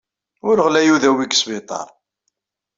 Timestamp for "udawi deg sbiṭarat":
0.93-1.93